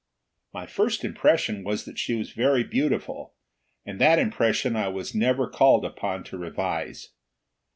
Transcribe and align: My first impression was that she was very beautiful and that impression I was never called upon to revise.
My 0.51 0.65
first 0.65 1.03
impression 1.05 1.63
was 1.63 1.85
that 1.85 1.99
she 1.99 2.15
was 2.15 2.31
very 2.31 2.63
beautiful 2.63 3.35
and 3.85 4.01
that 4.01 4.17
impression 4.17 4.75
I 4.75 4.87
was 4.87 5.13
never 5.13 5.47
called 5.47 5.85
upon 5.85 6.23
to 6.23 6.39
revise. 6.39 7.09